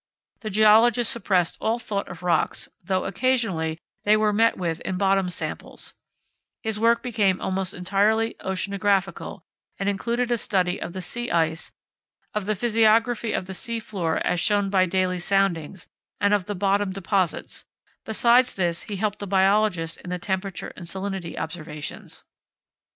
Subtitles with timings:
[0.39, 5.29] The geologist suppressed all thought of rocks, though occasionally they were met with in bottom
[5.29, 5.93] samples;
[6.63, 9.43] his work became almost entirely oceanographical,
[9.77, 11.71] and included a study of the sea ice,
[12.33, 15.87] of the physiography of the sea floor as shown by daily soundings,
[16.19, 17.67] and of the bottom deposits;
[18.03, 22.23] besides this he helped the biologist in the temperature and salinity observations.